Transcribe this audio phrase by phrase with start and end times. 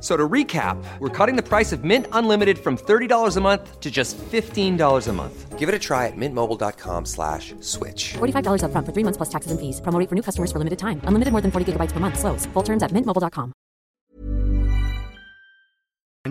[0.00, 3.90] So to recap, we're cutting the price of Mint Unlimited from $30 a month to
[3.90, 5.58] just $15 a month.
[5.58, 8.14] Give it a try at mintmobile.com slash switch.
[8.18, 9.80] $45 up front for three months plus taxes and fees.
[9.80, 11.00] Promo for new customers for limited time.
[11.04, 12.18] Unlimited more than 40 gigabytes per month.
[12.18, 12.44] Slows.
[12.52, 13.52] Full terms at mintmobile.com.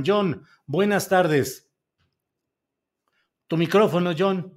[0.04, 1.64] John, buenas tardes.
[3.48, 4.52] Tu micrófono, John.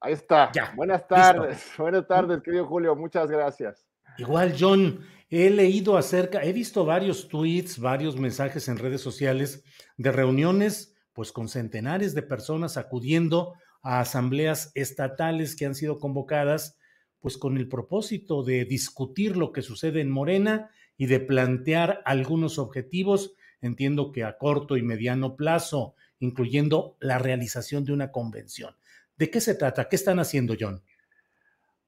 [0.00, 0.52] Ahí está.
[0.54, 1.72] Ya, Buenas tardes.
[1.78, 2.94] Buenas tardes, querido Julio.
[2.94, 3.84] Muchas gracias.
[4.18, 9.62] Igual, John, he leído acerca, he visto varios tweets, varios mensajes en redes sociales
[9.96, 16.78] de reuniones, pues con centenares de personas acudiendo a asambleas estatales que han sido convocadas,
[17.20, 22.58] pues con el propósito de discutir lo que sucede en Morena y de plantear algunos
[22.58, 28.74] objetivos, entiendo que a corto y mediano plazo, incluyendo la realización de una convención.
[29.16, 29.88] ¿De qué se trata?
[29.88, 30.82] ¿Qué están haciendo, John?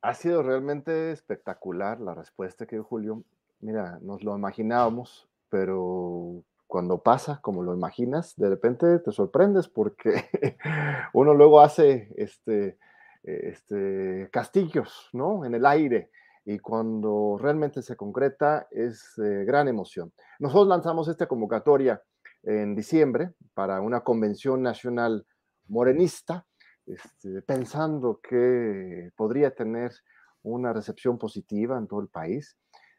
[0.00, 3.24] Ha sido realmente espectacular la respuesta que dio Julio.
[3.60, 10.28] Mira, nos lo imaginábamos, pero cuando pasa como lo imaginas, de repente te sorprendes porque
[11.12, 12.78] uno luego hace este,
[13.24, 15.44] este, castillos, ¿no?
[15.44, 16.10] En el aire.
[16.44, 20.12] Y cuando realmente se concreta es eh, gran emoción.
[20.38, 22.00] Nosotros lanzamos esta convocatoria
[22.44, 25.26] en diciembre para una convención nacional
[25.66, 26.46] morenista
[26.88, 29.92] este, pensando que podría tener
[30.42, 32.56] una recepción positiva en todo el país.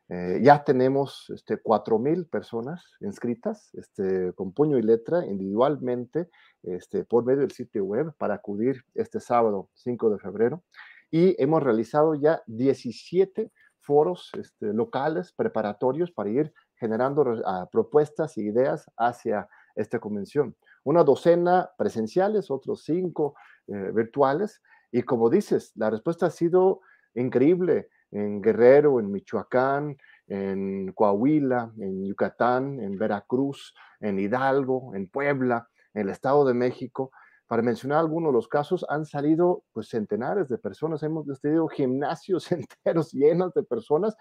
[0.09, 6.29] Eh, ya tenemos este, 4.000 personas inscritas este, con puño y letra individualmente
[6.63, 10.63] este, por medio del sitio web para acudir este sábado 5 de febrero.
[11.11, 17.23] Y hemos realizado ya 17 foros este, locales preparatorios para ir generando
[17.71, 20.56] propuestas e ideas hacia esta convención.
[20.83, 23.35] Una docena presenciales, otros cinco
[23.72, 24.62] eh, virtuales.
[24.91, 26.81] Y como dices, la respuesta ha sido
[27.13, 29.97] increíble en Guerrero, en Michoacán,
[30.28, 37.12] en Coahuila, en Yucatán, en Veracruz, en Hidalgo, en Puebla, en el Estado de México.
[37.47, 42.51] Para mencionar algunos de los casos, han salido pues centenares de personas, hemos tenido gimnasios
[42.51, 44.16] enteros llenos de personas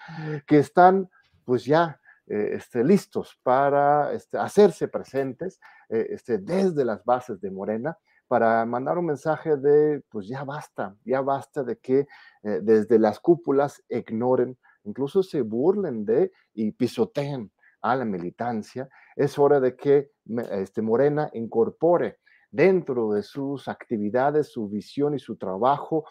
[0.47, 1.09] que están
[1.45, 7.51] pues ya eh, este, listos para este, hacerse presentes eh, este, desde las bases de
[7.51, 7.97] Morena
[8.29, 12.01] para mandar un mensaje de, pues ya basta, ya basta de que
[12.43, 17.51] eh, desde las cúpulas ignoren, incluso se burlen de y pisoteen
[17.81, 18.89] a la militancia.
[19.17, 20.11] Es hora de que
[20.51, 22.19] este, Morena incorpore
[22.51, 26.05] dentro de sus actividades, su visión y su trabajo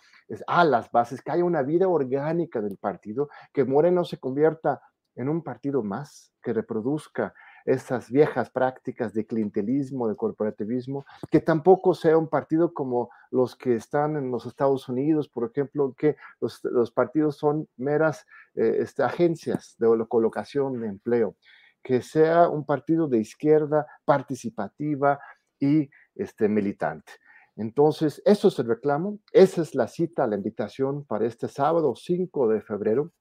[0.46, 4.82] a las bases, que haya una vida orgánica del partido, que Morena se convierta
[5.16, 7.34] en un partido más, que reproduzca
[7.68, 13.76] esas viejas prácticas de clientelismo, de corporativismo, que tampoco sea un partido como los que
[13.76, 18.26] están en los Estados Unidos, por ejemplo, que los, partidos son meras
[18.56, 21.36] eh, este, agencias de colocación de empleo,
[21.84, 25.20] que sea un partido de izquierda participativa
[25.60, 27.12] y este, militante.
[27.58, 32.48] Entonces, eso es el reclamo, esa es la cita, la invitación para este sábado 5
[32.48, 33.12] de febrero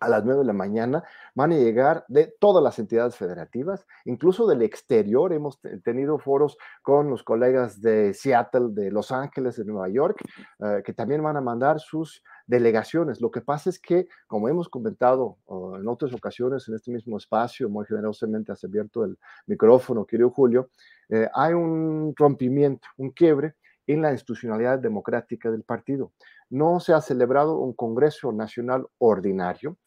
[0.00, 1.04] a las 9 de la mañana,
[1.34, 5.32] van a llegar de todas las entidades federativas, incluso del exterior.
[5.32, 10.22] Hemos tenido foros con los colegas de Seattle, de Los Ángeles, de Nueva York,
[10.60, 13.20] eh, que también van a mandar sus delegaciones.
[13.20, 15.36] Lo que pasa es que, como hemos comentado
[15.78, 20.70] en otras ocasiones en este mismo espacio, muy generosamente has abierto el micrófono, querido Julio,
[21.08, 23.54] eh, hay un rompimiento, un quiebre
[23.88, 26.12] en la institucionalidad democrática del partido.
[26.50, 29.78] No se ha celebrado un Congreso Nacional Ordinario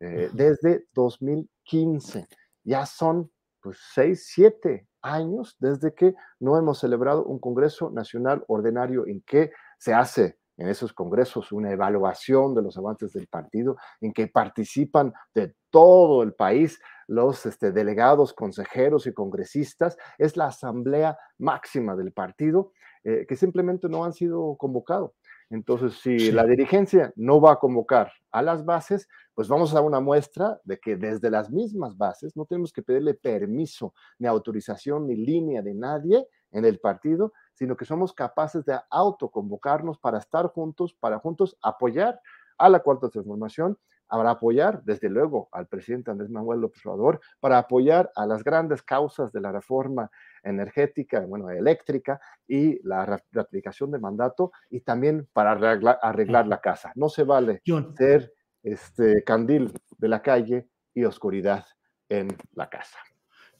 [0.00, 2.26] eh, desde 2015.
[2.64, 3.30] Ya son
[3.62, 9.52] pues, seis, siete años desde que no hemos celebrado un Congreso Nacional Ordinario en que
[9.78, 15.12] se hace en esos congresos una evaluación de los avances del partido, en que participan
[15.34, 16.78] de todo el país
[17.10, 19.98] los este, delegados, consejeros y congresistas.
[20.16, 22.72] Es la asamblea máxima del partido
[23.02, 25.12] eh, que simplemente no han sido convocados.
[25.50, 29.84] Entonces, si la dirigencia no va a convocar a las bases, pues vamos a dar
[29.84, 35.08] una muestra de que desde las mismas bases no tenemos que pedirle permiso, ni autorización,
[35.08, 40.46] ni línea de nadie en el partido, sino que somos capaces de autoconvocarnos para estar
[40.46, 42.20] juntos, para juntos apoyar
[42.56, 43.76] a la cuarta transformación,
[44.18, 48.82] para apoyar, desde luego, al presidente Andrés Manuel López Obrador, para apoyar a las grandes
[48.82, 50.10] causas de la reforma
[50.42, 56.92] energética, bueno, eléctrica y la ratificación de mandato y también para arreglar, la casa.
[56.96, 57.62] No se vale
[57.96, 61.64] ser este candil de la calle y oscuridad
[62.08, 62.98] en la casa.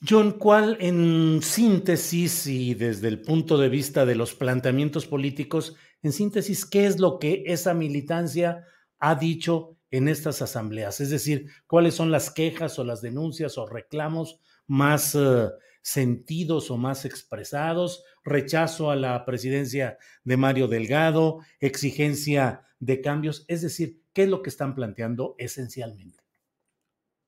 [0.06, 6.12] John, ¿cuál en síntesis y desde el punto de vista de los planteamientos políticos, en
[6.12, 8.64] síntesis, qué es lo que esa militancia
[8.99, 11.01] ha dicho en estas asambleas?
[11.01, 15.49] Es decir, ¿cuáles son las quejas o las denuncias o reclamos más eh,
[15.83, 18.05] sentidos o más expresados?
[18.25, 23.45] Rechazo a la presidencia de Mario Delgado, exigencia de cambios.
[23.49, 26.21] Es decir, ¿qué es lo que están planteando esencialmente?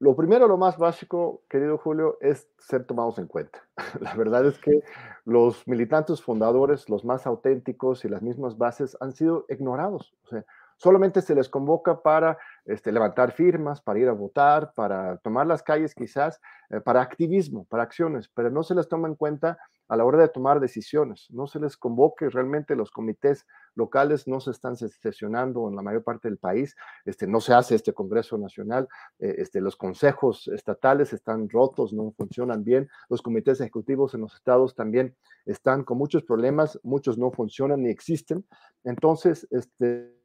[0.03, 3.63] Lo primero, lo más básico, querido Julio, es ser tomados en cuenta.
[4.01, 4.83] La verdad es que
[5.25, 10.13] los militantes fundadores, los más auténticos y las mismas bases han sido ignorados.
[10.25, 10.45] O sea,
[10.83, 15.63] solamente se les convoca para este, levantar firmas, para ir a votar, para tomar las
[15.63, 16.41] calles quizás,
[16.71, 20.19] eh, para activismo, para acciones, pero no se les toma en cuenta a la hora
[20.19, 23.47] de tomar decisiones, no se les convoque, realmente los comités
[23.77, 26.75] locales no se están sesionando en la mayor parte del país,
[27.05, 28.89] este, no se hace este Congreso Nacional,
[29.21, 34.35] eh, este, los consejos estatales están rotos, no funcionan bien, los comités ejecutivos en los
[34.35, 35.15] estados también
[35.47, 38.45] están con muchos problemas, muchos no funcionan ni existen,
[38.83, 40.22] entonces, este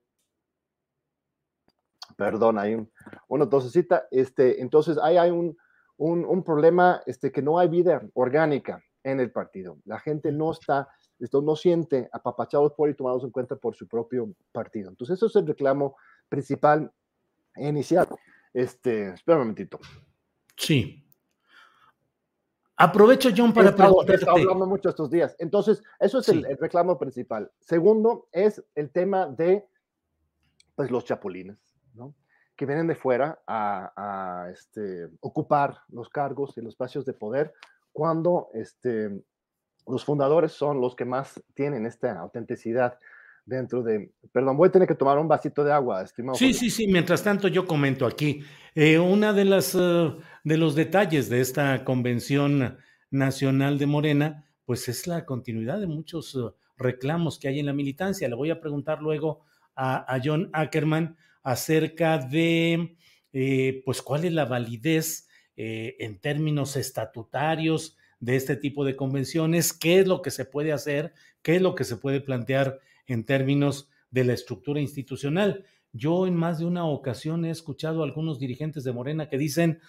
[2.18, 2.92] perdón, hay un,
[3.30, 5.56] una tosecita, este, entonces ahí hay un,
[5.98, 9.78] un, problema este, que no hay vida orgánica en el partido.
[9.86, 13.88] La gente no está, esto no siente apapachados por y tomados en cuenta por su
[13.88, 14.90] propio partido.
[14.90, 15.96] Entonces, eso es el reclamo
[16.28, 16.92] principal
[17.56, 18.08] inicial.
[18.54, 19.80] Este, espera un momentito.
[20.56, 21.04] Sí.
[22.76, 24.26] Aprovecho, John, para preguntarte.
[24.26, 25.36] He hablando mucho estos días.
[25.40, 27.52] Entonces, eso es el, el, reclamo principal.
[27.60, 29.66] Segundo, es el tema de
[30.76, 31.67] pues, los chapulines
[32.58, 37.54] que vienen de fuera a, este, ocupar los cargos y los espacios de poder
[37.94, 39.24] cuando este,
[39.88, 42.98] los fundadores son los que más tienen esta autenticidad
[43.46, 44.12] dentro de...
[44.32, 46.38] Perdón, voy a tener que tomar un vasito de agua, estimado.
[46.38, 48.44] Sí, sí, sí, mientras tanto yo comento aquí.
[48.76, 50.14] Eh, una de las eh,
[50.44, 52.78] de los detalles de esta convención
[53.10, 56.40] nacional de Morena, pues es la continuidad de muchos eh,
[56.78, 58.28] reclamos que hay en la militancia.
[58.28, 59.46] Le voy a preguntar luego
[59.76, 62.98] a, a John Ackerman acerca de,
[63.34, 69.74] eh, pues, cuál es la validez eh, en términos estatutarios de este tipo de convenciones,
[69.74, 73.26] qué es lo que se puede hacer, qué es lo que se puede plantear en
[73.26, 75.66] términos de la estructura institucional.
[75.94, 79.80] Yo en más de una ocasión he escuchado a algunos dirigentes de Morena que dicen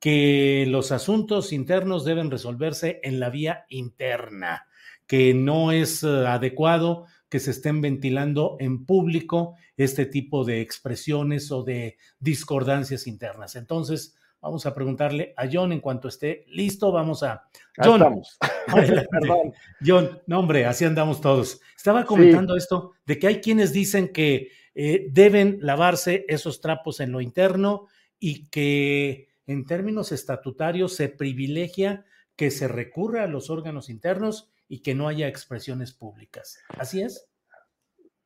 [0.00, 4.66] que los asuntos internos deben resolverse en la vía interna,
[5.06, 11.50] que no es eh, adecuado que se estén ventilando en público este tipo de expresiones
[11.50, 13.56] o de discordancias internas.
[13.56, 16.92] Entonces, vamos a preguntarle a John en cuanto esté listo.
[16.92, 17.48] Vamos a.
[17.82, 18.20] John,
[19.82, 21.62] John, no, hombre, así andamos todos.
[21.74, 27.12] Estaba comentando esto de que hay quienes dicen que eh, deben lavarse esos trapos en
[27.12, 27.86] lo interno
[28.18, 32.04] y que en términos estatutarios se privilegia
[32.36, 36.58] que se recurra a los órganos internos y que no haya expresiones públicas.
[36.78, 37.28] ¿Así es?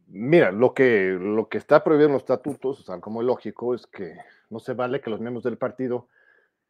[0.07, 3.87] Mira, lo que, lo que está prohibido en los estatutos, o como es lógico, es
[3.87, 4.17] que
[4.51, 6.09] no se vale que los miembros del partido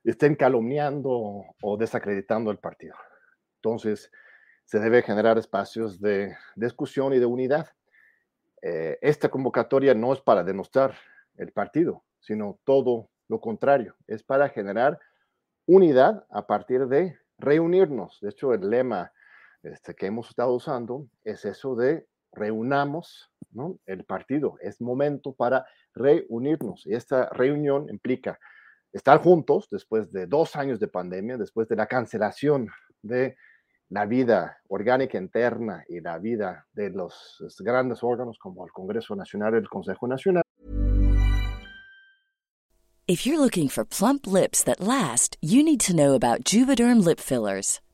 [0.05, 2.95] estén calumniando o desacreditando el partido.
[3.57, 4.11] Entonces,
[4.65, 7.69] se debe generar espacios de discusión y de unidad.
[8.63, 10.95] Eh, esta convocatoria no es para denostar
[11.37, 14.99] el partido, sino todo lo contrario, es para generar
[15.67, 18.19] unidad a partir de reunirnos.
[18.21, 19.13] De hecho, el lema
[19.73, 23.79] este, que hemos estado usando es eso de reunamos ¿no?
[23.87, 24.57] el partido.
[24.61, 26.87] Es momento para reunirnos.
[26.87, 28.39] Y esta reunión implica
[28.93, 32.69] estar juntos después de dos años de pandemia, después de la cancelación
[33.03, 33.37] de
[33.89, 39.55] la vida orgánica interna y la vida de los grandes órganos como el Congreso Nacional
[39.55, 40.43] y el Consejo Nacional.
[43.09, 47.21] If you're looking for plump lips that last, you need to know about Juvederm lip
[47.21, 47.81] fillers.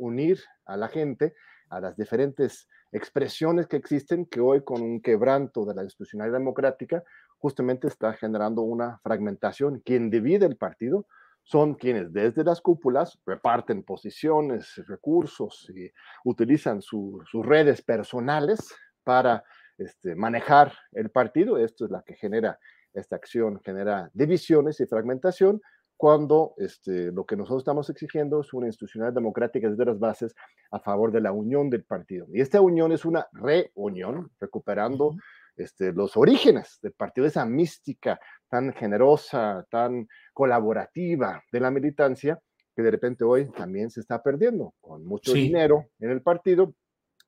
[0.00, 1.34] unir a la gente
[1.68, 7.04] a las diferentes expresiones que existen que hoy con un quebranto de la institucionalidad democrática
[7.38, 9.80] justamente está generando una fragmentación.
[9.84, 11.06] Quien divide el partido
[11.44, 15.90] son quienes desde las cúpulas reparten posiciones, recursos y
[16.24, 19.44] utilizan su- sus redes personales para
[19.78, 21.56] este, manejar el partido.
[21.56, 22.58] Esto es la que genera
[22.92, 25.60] esta acción, genera divisiones y fragmentación
[26.00, 30.34] cuando este, lo que nosotros estamos exigiendo es una institucionalidad democrática desde las bases
[30.70, 32.26] a favor de la unión del partido.
[32.32, 35.14] Y esta unión es una reunión, recuperando
[35.56, 42.40] este, los orígenes del partido, esa mística tan generosa, tan colaborativa de la militancia,
[42.74, 45.42] que de repente hoy también se está perdiendo, con mucho Sí.
[45.48, 46.72] dinero en el partido.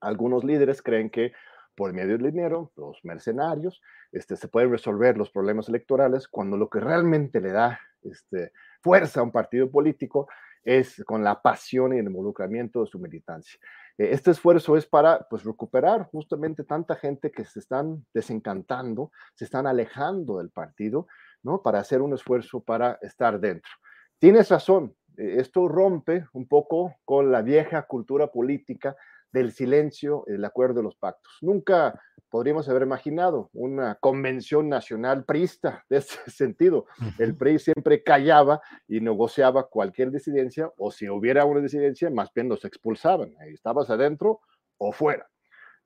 [0.00, 1.32] Algunos líderes creen que
[1.74, 6.70] por medio del dinero, los mercenarios, este, se pueden resolver los problemas electorales cuando lo
[6.70, 10.28] que realmente le da este, fuerza a un partido político
[10.62, 13.58] es con la pasión y el involucramiento de su militancia.
[13.98, 19.44] Eh, Este esfuerzo es para pues, recuperar justamente tanta gente que se están desencantando, se
[19.44, 21.06] están alejando del partido,
[21.42, 21.62] ¿no?
[21.62, 23.70] Para hacer un esfuerzo para estar dentro.
[24.18, 28.96] Tienes razón, eh, esto rompe un poco con la vieja cultura política
[29.32, 31.38] del silencio, el acuerdo de los pactos.
[31.40, 36.86] Nunca podríamos haber imaginado una convención nacional priista de ese sentido.
[37.18, 42.48] El PRI siempre callaba y negociaba cualquier disidencia, o si hubiera una disidencia, más bien
[42.48, 43.34] los expulsaban.
[43.40, 44.40] Ahí estabas adentro
[44.78, 45.28] o fuera.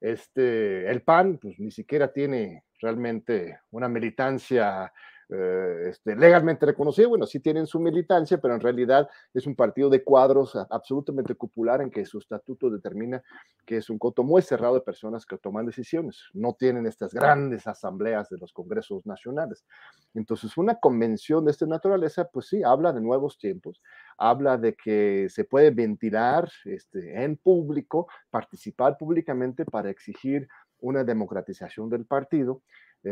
[0.01, 4.93] Este, el PAN, pues ni siquiera tiene realmente una militancia
[5.29, 7.09] eh, este, legalmente reconocida.
[7.09, 11.81] Bueno, sí tienen su militancia, pero en realidad es un partido de cuadros absolutamente popular
[11.81, 13.23] en que su estatuto determina
[13.65, 16.23] que es un coto muy cerrado de personas que toman decisiones.
[16.33, 19.67] No tienen estas grandes asambleas de los congresos nacionales.
[20.15, 23.83] Entonces, una convención de esta naturaleza, pues sí, habla de nuevos tiempos,
[24.17, 30.47] habla de que se puede ventilar este, en público, participar públicamente para exigir
[30.81, 32.63] una democratización del partido.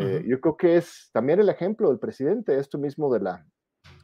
[0.00, 0.24] Eh.
[0.26, 3.46] Yo creo que es también el ejemplo del presidente, esto mismo de la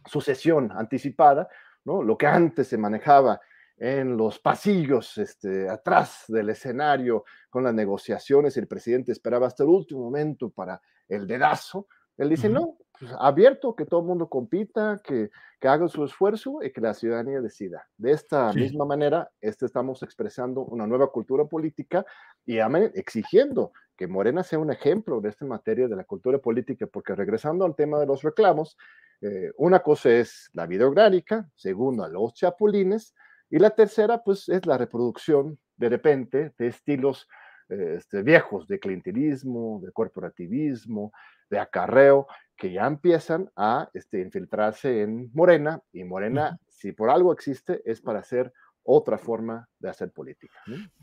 [0.07, 1.49] sucesión anticipada,
[1.85, 2.03] ¿no?
[2.03, 3.41] Lo que antes se manejaba
[3.77, 9.71] en los pasillos, este, atrás del escenario, con las negociaciones, el presidente esperaba hasta el
[9.71, 11.87] último momento para el dedazo.
[12.19, 16.59] Él dice, no, pues, abierto, que todo el mundo compita, que, que haga su esfuerzo
[16.63, 17.89] y que la ciudadanía decida.
[17.97, 18.59] De esta Sí.
[18.61, 22.05] misma manera, este estamos expresando una nueva cultura política
[22.45, 22.59] y
[22.95, 27.67] exigiendo que Morena sea un ejemplo de esta materia de la cultura política, porque regresando
[27.67, 28.79] al tema de los reclamos,
[29.21, 33.15] eh, una cosa es la vida orgánica, segundo, los chapulines,
[33.51, 37.29] y la tercera, pues, es la reproducción de repente de estilos
[37.69, 41.13] eh, este, viejos de clientelismo, de corporativismo,
[41.51, 42.27] de acarreo,
[42.57, 48.01] que ya empiezan a este, infiltrarse en Morena, y Morena, si por algo existe, es
[48.01, 48.51] para ser
[48.83, 50.55] otra forma de hacer política.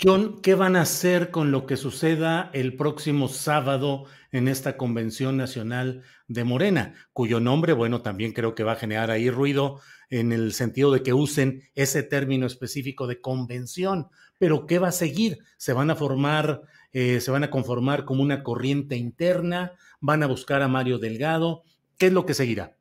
[0.01, 5.37] John, ¿qué van a hacer con lo que suceda el próximo sábado en esta Convención
[5.37, 9.79] Nacional de Morena, cuyo nombre, bueno, también creo que va a generar ahí ruido
[10.09, 14.07] en el sentido de que usen ese término específico de convención?
[14.37, 15.39] Pero ¿qué va a seguir?
[15.57, 19.73] ¿Se van a formar, eh, se van a conformar como una corriente interna?
[19.99, 21.63] ¿Van a buscar a Mario Delgado?
[21.97, 22.76] ¿Qué es lo que seguirá?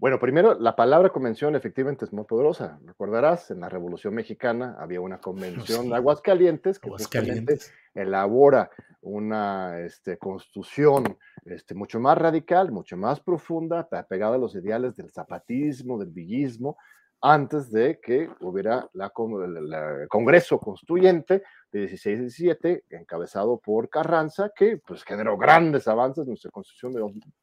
[0.00, 2.80] Bueno, primero, la palabra convención efectivamente es muy poderosa.
[2.86, 7.70] Recordarás, en la Revolución Mexicana había una convención de Aguascalientes que Aguascalientes.
[7.94, 8.70] elabora
[9.02, 15.10] una este, constitución este, mucho más radical, mucho más profunda, pegada a los ideales del
[15.10, 16.78] zapatismo, del villismo,
[17.20, 25.04] antes de que hubiera la, el Congreso Constituyente de 16-17, encabezado por Carranza, que pues
[25.04, 27.00] generó grandes avances en nuestra constitución de,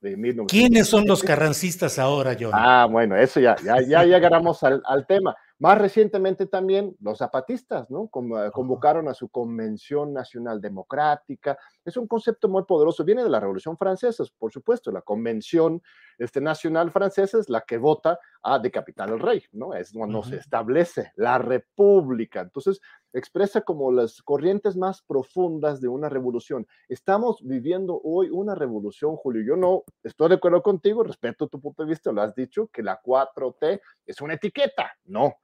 [0.10, 0.48] de 1917.
[0.48, 2.52] ¿Quiénes son los carrancistas ahora, John?
[2.54, 5.36] Ah, bueno, eso ya, ya, ya llegaremos al, al tema.
[5.60, 8.10] Más recientemente también los zapatistas, ¿no?
[8.10, 11.58] Convocaron a su Convención Nacional Democrática.
[11.84, 13.04] Es un concepto muy poderoso.
[13.04, 14.92] Viene de la Revolución Francesa, por supuesto.
[14.92, 15.82] La Convención
[16.20, 19.74] este, Nacional Francesa es la que vota a decapitar al rey, ¿no?
[19.74, 22.42] Es cuando se establece la república.
[22.42, 22.80] Entonces,
[23.14, 26.68] expresa como las corrientes más profundas de una revolución.
[26.88, 29.44] Estamos viviendo hoy una revolución, Julio.
[29.44, 32.84] Yo no estoy de acuerdo contigo, respeto tu punto de vista, lo has dicho, que
[32.84, 34.92] la 4T es una etiqueta.
[35.06, 35.36] No,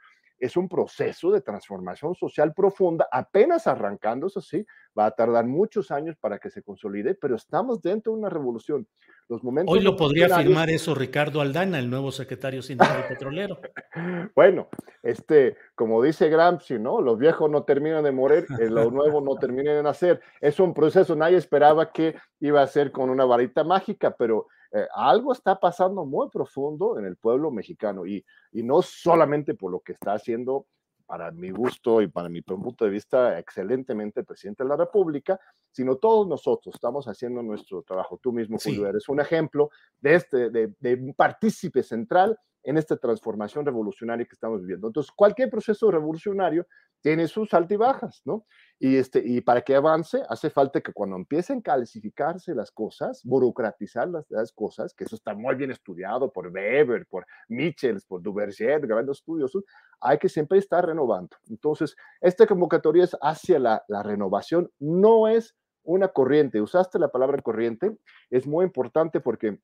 [0.44, 4.66] es un proceso de transformación social profunda, apenas arrancando, eso sí,
[4.98, 8.86] va a tardar muchos años para que se consolide, pero estamos dentro de una revolución.
[9.30, 13.58] Los momentos Hoy lo podría afirmar eso Ricardo Aldana, el nuevo secretario sindical petrolero.
[14.36, 14.68] bueno,
[15.02, 17.00] este, como dice Gramsci, ¿no?
[17.00, 20.20] Los viejos no terminan de morir, eh, los nuevos no terminan de nacer.
[20.42, 24.88] Es un proceso, nadie esperaba que iba a ser con una varita mágica, pero eh,
[24.96, 29.82] algo está pasando muy profundo en el pueblo mexicano y, y no solamente por lo
[29.82, 30.66] que está haciendo
[31.06, 35.40] para mi gusto y para mi punto de vista excelentemente el presidente de la República,
[35.72, 38.20] sino todos nosotros estamos haciendo nuestro trabajo.
[38.22, 42.98] Tú mismo, Julio, eres un ejemplo de, este, de, de un partícipe central en esta
[42.98, 44.88] transformación revolucionaria que estamos viviendo.
[44.88, 46.66] Entonces, cualquier proceso revolucionario
[47.04, 48.46] tiene sus altibajas, ¿no?
[48.80, 53.22] Y, este, y para que avance, hace falta que cuando empiecen a calcificarse las cosas,
[53.26, 58.22] burocratizar las, las cosas, que eso está muy bien estudiado por Weber, por Michels, por
[58.22, 59.66] Duverger, grandes estudiosos,
[60.00, 61.36] hay que siempre estar renovando.
[61.50, 66.62] Entonces, esta convocatoria es hacia la, la renovación, no es una corriente.
[66.62, 67.98] Usaste la palabra corriente,
[68.30, 69.60] es muy importante porque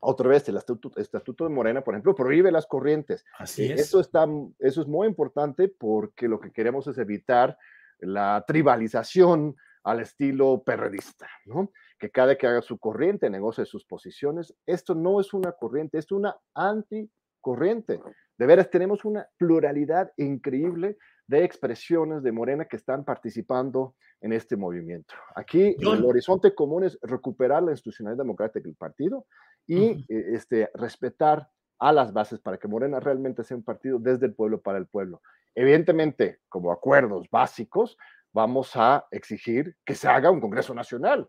[0.00, 3.24] otra vez, el estatuto, de Morena, por ejemplo, prohíbe las corrientes.
[3.38, 3.80] Así es.
[3.80, 4.26] Eso, está,
[4.58, 7.56] eso es muy importante porque lo que queremos es evitar
[7.98, 11.70] la tribalización al estilo perredista, ¿no?
[11.98, 14.54] Que cada que haga su corriente negocie sus posiciones.
[14.66, 18.00] Esto no es una corriente, es una anticorriente.
[18.38, 24.56] De veras, tenemos una pluralidad increíble de expresiones de Morena que están participando en este
[24.56, 25.14] movimiento.
[25.34, 29.26] Aquí el horizonte común es recuperar la institucionalidad democrática del partido,
[29.66, 34.26] y e, este, respetar a las bases para que Morena realmente sea un partido desde
[34.26, 35.22] el pueblo para el pueblo.
[35.54, 37.96] Evidentemente, como acuerdos básicos,
[38.32, 41.28] vamos a exigir que se haga un Congreso Nacional.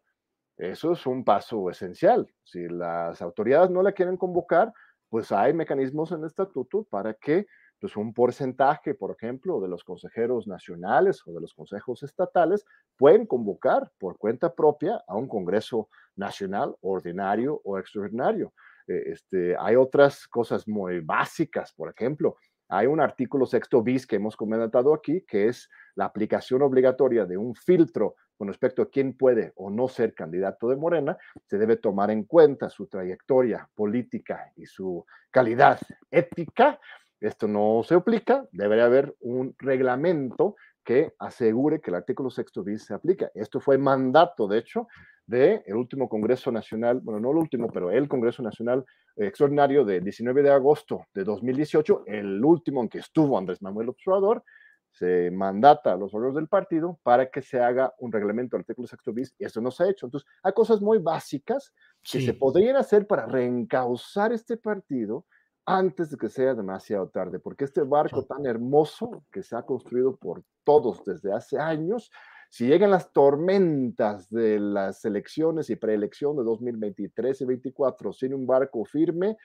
[0.57, 2.27] Eso es un paso esencial.
[2.43, 4.71] Si las autoridades no la quieren convocar,
[5.09, 7.47] pues hay mecanismos en el estatuto para que
[7.81, 12.63] pues un porcentaje, por ejemplo, de los consejeros nacionales o de los consejos estatales
[12.95, 18.53] pueden convocar por cuenta propia a un Congreso Nacional ordinario o extraordinario.
[18.87, 22.37] Eh, este, hay otras cosas muy básicas, por ejemplo,
[22.69, 27.35] hay un artículo sexto bis que hemos comentado aquí, que es la aplicación obligatoria de
[27.35, 31.77] un filtro con respecto a quién puede o no ser candidato de Morena, se debe
[31.77, 35.79] tomar en cuenta su trayectoria política y su calidad
[36.11, 36.79] ética
[37.21, 42.85] esto no se aplica, debería haber un reglamento que asegure que el artículo sexto bis
[42.85, 43.31] se aplica.
[43.35, 44.87] Esto fue mandato, de hecho,
[45.25, 48.83] del el último Congreso Nacional, bueno, no el último, pero el Congreso Nacional
[49.15, 54.43] Extraordinario de 19 de agosto de 2018, el último en que estuvo Andrés Manuel Observador,
[54.91, 58.87] se mandata a los órganos del partido para que se haga un reglamento del artículo
[58.87, 60.05] sexto bis, y eso no se ha hecho.
[60.05, 65.25] Entonces, hay cosas muy básicas que se podrían hacer para reencauzar este partido,
[65.65, 70.15] antes de que sea demasiado tarde, porque este barco tan hermoso que se ha construido
[70.15, 72.11] por todos desde hace años,
[72.49, 78.45] si llegan las tormentas de las elecciones y preelección de 2023 y 2024 sin un
[78.45, 79.37] barco firme,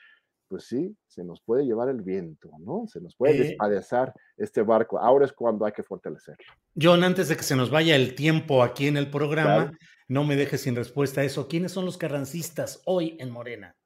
[0.49, 2.87] pues sí, se nos puede llevar el viento, ¿no?
[2.87, 4.99] Se nos puede despadezar este barco.
[4.99, 6.45] Ahora es cuando hay que fortalecerlo.
[6.81, 9.73] John, antes de que se nos vaya el tiempo aquí en el programa,
[10.09, 11.49] no me dejes sin respuesta a eso.
[11.49, 13.77] ¿Quiénes son los carrancistas hoy en Morena?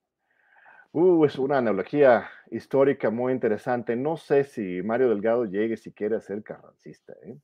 [0.92, 3.94] Uh, es una analogía histórica muy interesante.
[3.94, 7.12] No sé si Mario Delgado llegue siquiera a ser carrancista.
[7.22, 7.36] ¿eh?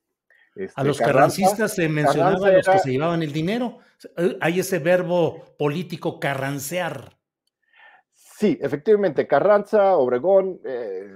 [0.56, 3.78] Este, a los carrancistas se mencionaba los que se llevaban el dinero.
[4.40, 7.16] Hay ese verbo político carrancear.
[8.12, 11.08] Sí, efectivamente, Carranza, Obregón eh,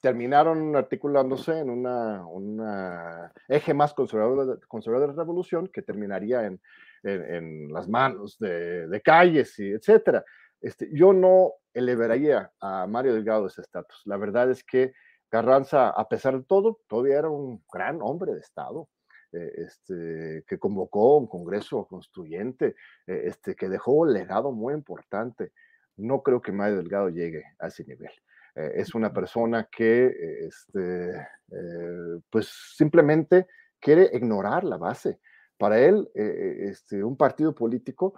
[0.00, 2.62] terminaron articulándose en un
[3.48, 6.60] eje más conservador, conservador, de la revolución que terminaría en,
[7.02, 10.24] en, las manos de, de, calles y etcétera.
[10.60, 14.02] Este, yo no elevaría a Mario Delgado ese estatus.
[14.04, 14.92] La verdad es que
[15.28, 18.88] Carranza, a pesar de todo, todavía era un gran hombre de Estado.
[19.30, 25.52] Eh, este, que convocó un Congreso constituyente, eh, este, que dejó un legado muy importante
[25.98, 28.10] no creo que Mario Delgado llegue a ese nivel.
[28.54, 33.46] Eh, es una persona que, eh, este, eh, pues simplemente
[33.80, 35.18] quiere ignorar la base.
[35.56, 38.14] Para él, este, un partido político,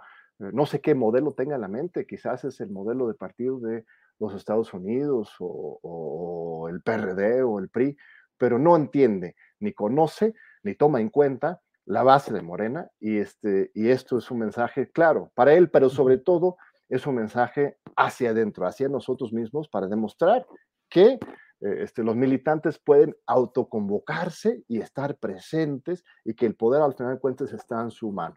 [0.51, 3.85] no sé qué modelo tenga en la mente, quizás es el modelo de partido de
[4.19, 7.97] los Estados Unidos o, o el PRD o el PRI,
[8.37, 13.71] pero no entiende, ni conoce, ni toma en cuenta la base de Morena y, este,
[13.73, 16.57] y esto es un mensaje claro para él, pero sobre todo
[16.89, 20.45] es un mensaje hacia adentro, hacia nosotros mismos, para demostrar
[20.89, 26.93] que eh, este, los militantes pueden autoconvocarse y estar presentes y que el poder al
[26.93, 28.35] final de cuentas está en su mano.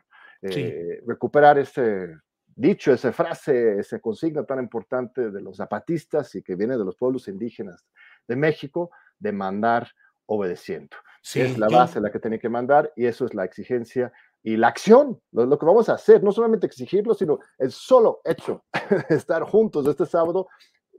[0.50, 2.16] Eh, recuperar ese
[2.54, 6.96] dicho, esa frase, esa consigna tan importante de los zapatistas y que viene de los
[6.96, 7.86] pueblos indígenas
[8.28, 9.88] de México, de mandar
[10.26, 10.96] obedeciendo.
[11.34, 14.68] es la base la que tiene que mandar y eso es la exigencia y la
[14.68, 18.64] acción, lo, que vamos a hacer, no solamente exigirlo, sino el solo hecho
[19.08, 20.48] de estar juntos este sábado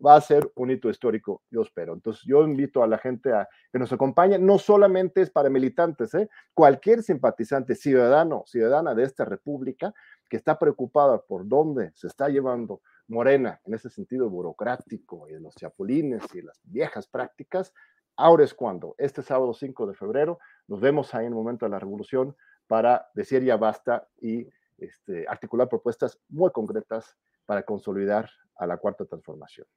[0.04, 1.94] va a ser un hito histórico, yo espero.
[1.94, 6.14] Entonces, yo invito a la gente a que nos acompañe, no solamente es para militantes,
[6.14, 6.30] ¿eh?
[6.54, 9.94] cualquier simpatizante, ciudadano, ciudadana de esta república
[10.30, 15.40] que está preocupada por dónde se está llevando Morena en ese sentido burocrático y de
[15.40, 17.74] los chapulines y las viejas prácticas,
[18.16, 21.72] ahora es cuando, este sábado 5 de febrero, nos vemos ahí en el momento de
[21.72, 22.36] la revolución
[22.68, 29.06] para decir ya basta y este, articular propuestas muy concretas para consolidar a la cuarta
[29.06, 29.68] transformación.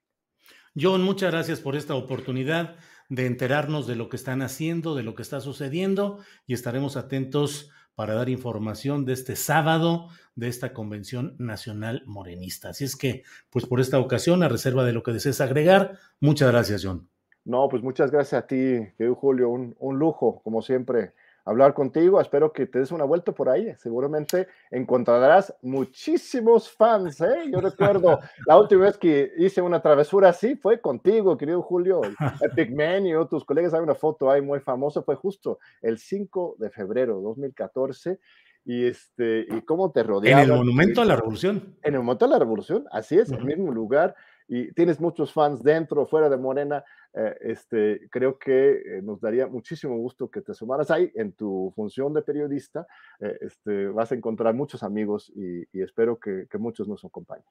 [0.76, 2.76] John, muchas gracias por esta oportunidad
[3.08, 7.70] de enterarnos de lo que están haciendo, de lo que está sucediendo y estaremos atentos
[7.94, 12.68] para dar información de este sábado de esta Convención Nacional Morenista.
[12.68, 16.52] Así es que, pues por esta ocasión, a reserva de lo que desees agregar, muchas
[16.52, 17.08] gracias, John.
[17.44, 21.14] No, pues muchas gracias a ti, querido Julio, un, un lujo, como siempre,
[21.48, 22.20] hablar contigo.
[22.20, 23.74] Espero que te des una vuelta por ahí.
[23.78, 27.20] Seguramente encontrarás muchísimos fans.
[27.20, 27.50] ¿eh?
[27.50, 32.02] Yo recuerdo la última vez que hice una travesura así fue contigo, querido Julio.
[32.42, 35.02] Epic Man y tus colegas hay una foto ahí muy famosa.
[35.02, 38.18] Fue justo el 5 de febrero de 2014
[38.64, 40.42] y este y cómo te rodeaba.
[40.42, 41.76] En el Monumento a la Revolución.
[41.82, 44.14] En el Monumento a la Revolución, así es, en el mismo lugar
[44.48, 46.82] y tienes muchos fans dentro, fuera de Morena,
[47.12, 51.72] eh, este, creo que eh, nos daría muchísimo gusto que te sumaras ahí en tu
[51.76, 52.86] función de periodista.
[53.20, 57.44] Eh, este, vas a encontrar muchos amigos y, espero que, muchos nos acompañen.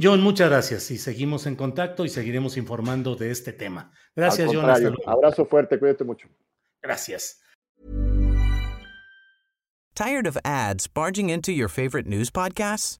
[0.00, 3.92] John, muchas gracias y seguimos en contacto y seguiremos informando de este tema.
[4.16, 4.64] Gracias, John.
[5.06, 6.28] Abrazo fuerte, cuídate mucho.
[6.82, 7.42] Gracias.
[9.94, 12.99] Tired of ads barging into your favorite news podcasts?